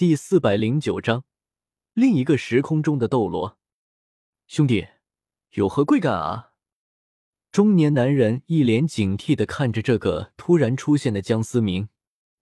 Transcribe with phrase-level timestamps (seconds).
[0.00, 1.24] 第四百零九章，
[1.92, 3.58] 另一个时空中的斗罗。
[4.46, 4.86] 兄弟，
[5.50, 6.52] 有何贵干啊？
[7.52, 11.90] 中年男人一脸警惕的看着这个突然出现的江思明。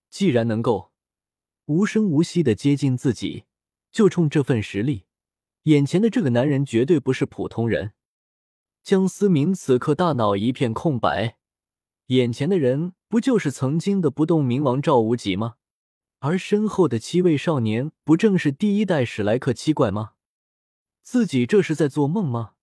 [0.09, 0.93] 既然能够
[1.65, 3.47] 无声无息的接近自己，
[3.91, 5.07] 就冲这份实力，
[5.65, 7.93] 眼前的这个男人绝对不是普通人。
[8.85, 11.39] 江思明此刻大脑一片空白，
[12.07, 15.57] 眼前的人不就是曾经的不动明王赵无极吗？
[16.21, 20.15] 而身后的七位少年，不正是第一代史莱克七怪吗？
[21.03, 22.55] 自己这是在做梦吗？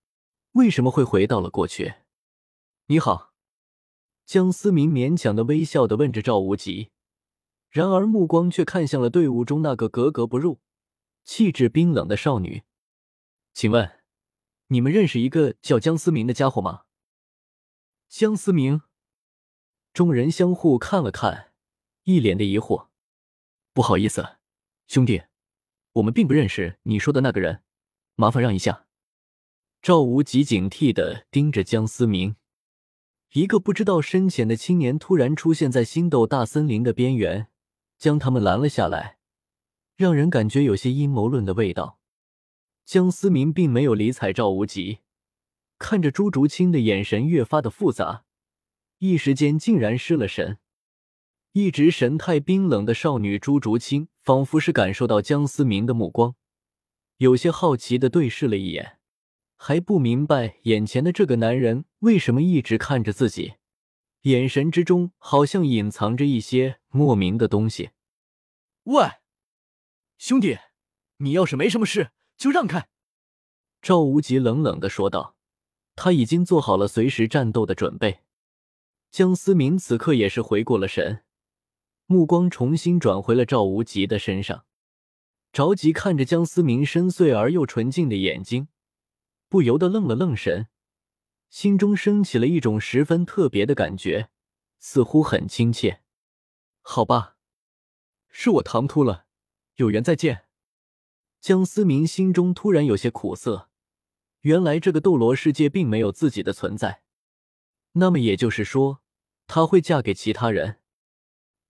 [0.52, 1.94] 为什么会回到了过去？
[2.88, 3.32] 你好，
[4.26, 6.90] 江思明勉强的微笑的问着赵无极，
[7.70, 10.60] 然而目光却看向了队伍中那个格格不入、
[11.24, 12.64] 气质冰冷的少女。
[13.54, 14.00] 请问，
[14.66, 16.82] 你们认识一个叫江思明的家伙吗？
[18.10, 18.82] 江思明，
[19.94, 21.54] 众人相互看了看，
[22.02, 22.88] 一脸的疑惑。
[23.76, 24.38] 不好意思，
[24.86, 25.24] 兄弟，
[25.92, 27.62] 我们并不认识你说的那个人，
[28.14, 28.86] 麻烦让一下。
[29.82, 32.36] 赵无极警惕的盯着江思明，
[33.34, 37.48] 一个不知道深浅的青年突然出现在星斗大森林的边缘，
[37.98, 39.18] 将他们拦了下来，
[39.94, 41.98] 让人感觉有些阴谋论的味道。
[42.86, 45.00] 江思明并没有理睬赵无极，
[45.78, 48.24] 看着朱竹清的眼神越发的复杂，
[49.00, 50.56] 一时间竟然失了神。
[51.56, 56.34] 一直神态冰冷的少女朱竹清，仿佛是感受到江思明的目光，
[57.16, 58.98] 有些好奇的对视了一眼，
[59.56, 63.54] 还不明白眼前的这个男人为什么一直看着自己，
[64.24, 67.88] 眼神之中好像隐藏着一些莫名的东西。
[68.82, 69.12] 喂，
[70.18, 70.58] 兄弟，
[71.16, 72.88] 你要是没什么事，就让开。”
[73.80, 75.36] 赵无极冷冷的说道，
[75.94, 78.18] 他已经做好了随时战斗的准备。
[79.10, 81.22] 江思明此刻也是回过了神。
[82.06, 84.64] 目光重新转回了赵无极的身上，
[85.52, 88.68] 着急看着江思明深邃而又纯净的眼睛，
[89.48, 90.68] 不由得愣了愣神，
[91.50, 94.28] 心中升起了一种十分特别的感觉，
[94.78, 96.02] 似乎很亲切。
[96.80, 97.36] 好吧，
[98.28, 99.26] 是我唐突了，
[99.74, 100.44] 有缘再见。
[101.40, 103.68] 江思明心中突然有些苦涩，
[104.42, 107.02] 原来这个斗罗世界并没有自己的存在，
[107.92, 109.02] 那么也就是说，
[109.48, 110.78] 他会嫁给其他人。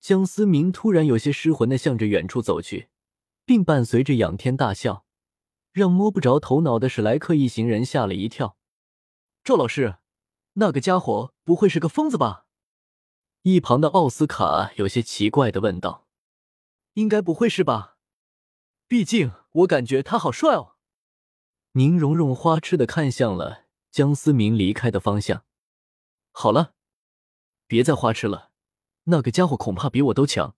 [0.01, 2.89] 江思明突然有些失魂的向着远处走去，
[3.45, 5.05] 并伴随着仰天大笑，
[5.73, 8.57] 让摸不着头脑的史莱克一行人吓了一跳。
[9.43, 9.97] 赵老师，
[10.55, 12.47] 那个家伙不会是个疯子吧？
[13.43, 16.07] 一旁的奥斯卡有些奇怪的问道。
[16.95, 17.99] 应该不会是吧？
[18.89, 20.77] 毕竟我感觉他好帅哦。
[21.73, 25.45] 宁荣荣花痴的看向了江思明离开的方向。
[26.33, 26.75] 好了，
[27.67, 28.51] 别再花痴了。
[29.09, 30.55] 那个家伙恐怕比我都强，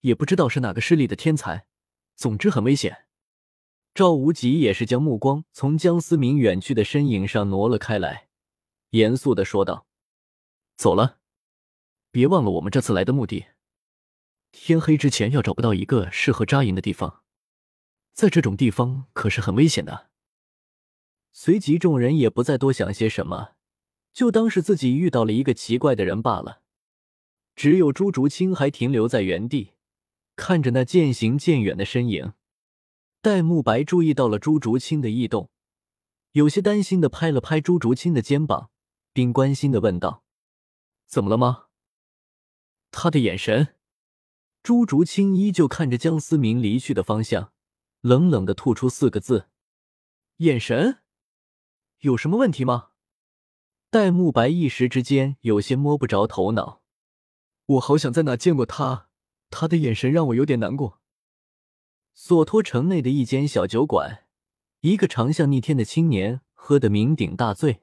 [0.00, 1.66] 也不知道是哪个势力的天才。
[2.16, 3.06] 总之很危险。
[3.94, 8.28] 赵无极也是将目光从江思明远去的身影上挪了开来，
[8.90, 9.86] 严肃的说道
[10.76, 11.18] ：“走了，
[12.10, 13.46] 别忘了我们这次来的目的。
[14.50, 17.22] 天黑之前要找不到一个适合扎营的地方，
[18.12, 20.10] 在这种地方可是很危险的。”
[21.32, 23.54] 随即众人也不再多想些什么，
[24.12, 26.62] 就当是自己遇到了一个奇怪的人罢了。
[27.56, 29.72] 只有朱竹清还停留在原地，
[30.36, 32.32] 看着那渐行渐远的身影。
[33.20, 35.50] 戴沐白注意到了朱竹清的异动，
[36.32, 38.70] 有些担心的拍了拍朱竹清的肩膀，
[39.12, 40.24] 并关心的问道
[41.08, 41.66] ：“怎么了吗？”
[42.92, 43.76] 他的眼神，
[44.62, 47.52] 朱竹清依旧看着江思明离去的方向，
[48.02, 49.48] 冷冷的吐出四个字
[50.38, 50.98] ：“眼神，
[52.00, 52.90] 有什么问题吗？”
[53.90, 56.83] 戴沐白一时之间有些摸不着头脑。
[57.66, 59.08] 我好想在哪见过他，
[59.48, 61.00] 他的眼神让我有点难过。
[62.12, 64.26] 索托城内的一间小酒馆，
[64.80, 67.82] 一个长相逆天的青年喝得酩酊大醉。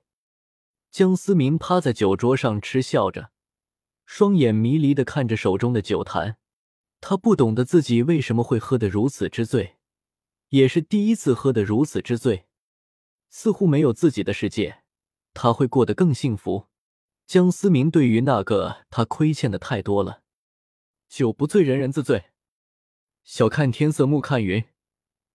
[0.91, 3.31] 江思明趴在酒桌上嗤笑着，
[4.05, 6.37] 双眼迷离的看着手中的酒坛。
[6.99, 9.77] 他不懂得自己为什么会喝得如此之醉，
[10.49, 12.45] 也是第一次喝得如此之醉。
[13.29, 14.83] 似乎没有自己的世界，
[15.33, 16.67] 他会过得更幸福。
[17.31, 20.21] 江思明对于那个他亏欠的太多了，
[21.07, 22.25] 酒不醉人人自醉，
[23.23, 24.65] 晓看天色暮看云，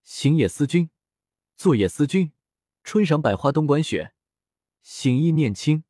[0.02, 0.90] 行也思君，
[1.56, 2.32] 坐也思君，
[2.84, 4.12] 春赏百花冬观雪，
[4.82, 5.84] 醒亦念卿，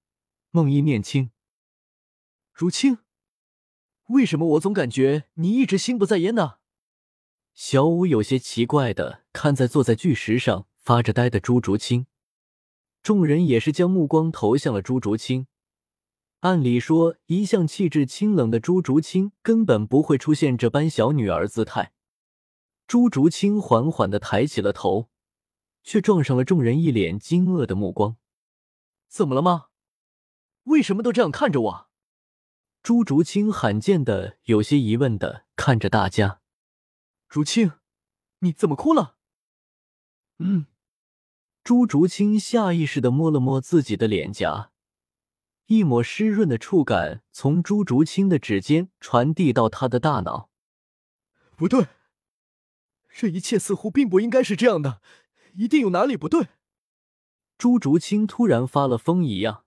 [0.53, 1.33] 梦亦念卿。
[2.53, 2.99] 如清，
[4.11, 6.59] 为什么我总感觉你一直心不在焉呢？
[7.53, 12.07] 小五有些奇怪的看在坐在巨石上发着呆的朱竹清，
[13.03, 15.49] 众人也是将目光投向了朱竹清。
[16.41, 21.93] 按理说，一向气质清冷的朱竹清根本不会出现这般小女儿姿态，
[22.87, 25.09] 朱竹清缓缓的抬起了头，
[25.83, 28.17] 却撞上了众人一脸惊愕的目光。
[29.09, 29.67] 怎么了吗？
[30.65, 31.89] 为什么都这样看着我？
[32.83, 36.41] 朱竹清罕见的有些疑问的看着大家。
[37.29, 37.73] 竹清，
[38.41, 39.17] 你怎么哭了？
[40.39, 40.67] 嗯。
[41.65, 44.71] 朱竹清下意识的摸了摸自己的脸颊，
[45.67, 50.49] 一抹湿润的触感从朱竹清的指尖传递到他的大脑。
[51.57, 51.89] 不对，
[53.09, 55.01] 这一切似乎并不应该是这样的，
[55.55, 56.49] 一定有哪里不对。
[57.59, 59.65] 朱竹清突然发了疯一样，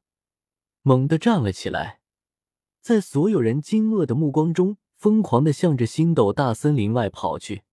[0.84, 2.00] 猛地站了起来，
[2.81, 7.63] 在所有人惊愕的目光中，疯狂的向着星斗大森林外跑去。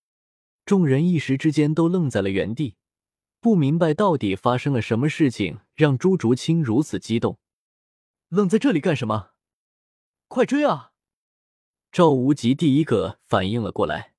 [0.64, 2.76] 众人一时之间都愣在了原地。
[3.38, 7.38] 不明白到底发生了什么事情，让朱竹清如此激动，
[8.28, 9.30] 愣在这里干什么？
[10.26, 10.92] 快追啊！
[11.92, 14.14] 赵无极第一个反应了过来，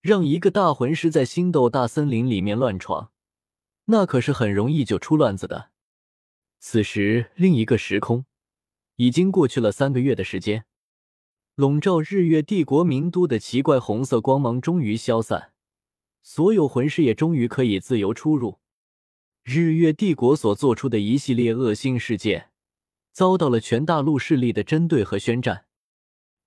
[0.00, 3.10] 让一个大魂师在星斗大森林里面乱闯，
[3.86, 5.70] 那可是很容易就出乱子的。
[6.60, 8.24] 此时，另一个时空
[8.96, 10.66] 已经过去了三个月的时间，
[11.56, 15.52] 笼罩日月帝国名都的奇怪红色光芒终于消散。
[16.22, 18.60] 所有魂师也终于可以自由出入。
[19.42, 22.52] 日月帝国所做出的一系列恶性事件，
[23.14, 25.64] 遭到了全大陆势力的针对和宣战。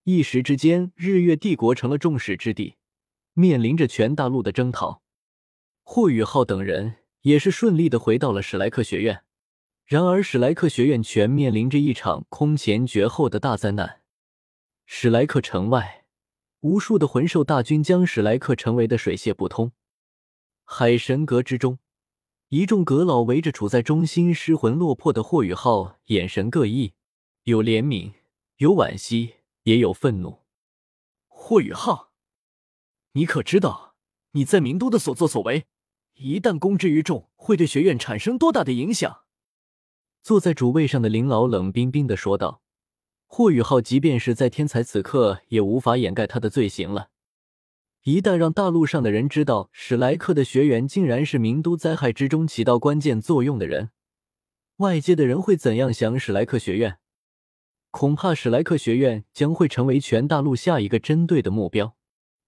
[0.04, 2.76] 一时之间，日月帝国成了众矢之的，
[3.34, 5.02] 面临着全大陆的征讨。
[5.84, 9.24] 霍雨浩等人也是顺利的回到了史莱克学院。
[9.86, 14.02] 然而，史莱克学院全面临着一场空前绝后的大灾难。
[14.86, 16.04] 史莱克城外。
[16.62, 19.72] 无数的魂兽大军将史莱克城围得水泄不通。
[20.64, 21.78] 海神阁之中，
[22.50, 26.94] 一众阁老围着处在中心失魂落魄的霍雨浩，眼神各异，
[27.44, 28.14] 有怜悯，
[28.56, 29.34] 有惋惜，
[29.64, 30.44] 也有愤怒。
[31.28, 32.14] 霍雨浩，
[33.12, 33.96] 你可知道
[34.32, 35.66] 你在名都的所作所为，
[36.14, 39.24] 一旦公之于众，会对学院产生多大的影响？
[40.24, 42.62] 坐在主位上的林老冷冰冰的说道。
[43.26, 47.10] 霍雨浩即便是在天才，此刻也无法掩盖他的罪行了。
[48.08, 53.90] 一旦让大陆上的人知道史莱克的学员竟然是名都灾害之中起到关键作用的人，
[54.78, 57.00] 外界的人会怎样想史莱克学院？
[57.92, 61.98] 恐怕史莱克学院将会成为全大陆下一个针对的目标，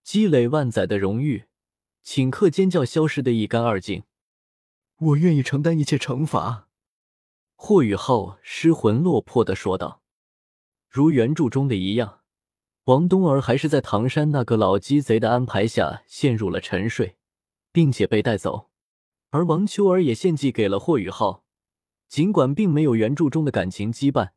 [0.01, 1.43] 积累万载的荣誉，
[2.05, 4.03] 顷刻间叫消失的一干二净。
[4.99, 6.69] 我愿意承担一切惩罚。”
[7.59, 10.01] 霍雨浩失魂落魄的说道。
[10.87, 12.18] 如原著中的一样，
[12.85, 17.17] 王冬儿还是在唐山那个老鸡贼的安排下陷入了沉睡，
[17.71, 18.69] 并且被带走。
[19.29, 21.43] 而王秋儿也献祭给了霍雨浩。
[22.07, 24.31] 尽管并没有原著中的感情羁绊，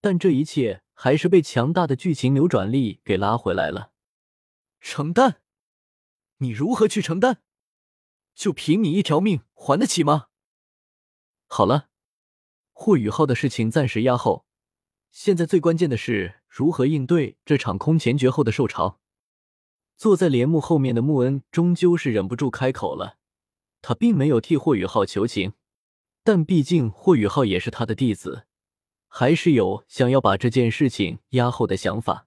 [0.00, 3.90] 但这一切还是被强大的剧情扭转力给拉回来了。
[4.80, 5.38] 承担？
[6.36, 7.38] 你如何去承担？
[8.36, 10.28] 就凭你一条命，还得起吗？
[11.48, 11.88] 好了，
[12.70, 14.46] 霍雨浩的事情暂时压后。
[15.12, 18.98] 现在最关键的是如何应对这场空前绝后的受潮。
[19.94, 23.18] 坐在帘幕后面的穆恩终究是忍不住开口了，
[23.82, 25.52] 他并没有替霍雨浩求情，
[26.24, 28.46] 但毕竟霍雨浩也是他的弟子，
[29.06, 32.26] 还是有想要把这件事情压后的想法。